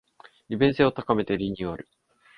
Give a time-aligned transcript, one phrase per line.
[0.49, 1.87] 利便性を高めてリニューアル